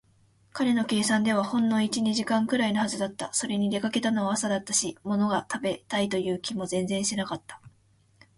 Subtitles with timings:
[0.53, 3.31] 彼の計算ではほんの一、二時間ぐらいのはずだった。
[3.35, 7.61] それに、出かけたのは朝だったし、ものが食べたいという気も全然しなかった。